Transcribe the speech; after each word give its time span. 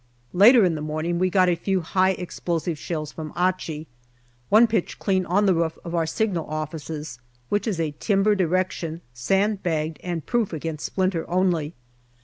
Later 0.33 0.65
in 0.65 0.73
the 0.73 0.81
morning 0.81 1.19
we 1.19 1.29
got 1.29 1.47
a 1.47 1.53
few 1.55 1.81
high 1.81 2.13
explosive 2.13 2.79
shells 2.79 3.11
from 3.11 3.31
Achi. 3.37 3.85
One 4.49 4.65
pitched 4.65 4.97
clean 4.97 5.27
on 5.27 5.45
the 5.45 5.53
roof 5.53 5.77
of 5.85 5.93
our 5.93 6.07
signal 6.07 6.47
offices, 6.47 7.19
which 7.49 7.67
is 7.67 7.79
a 7.79 7.91
timbered 7.99 8.41
erection, 8.41 9.01
sand 9.13 9.61
bagged, 9.61 9.99
and 10.01 10.25
proof 10.25 10.53
against 10.53 10.87
splinter 10.87 11.29
only. 11.29 11.75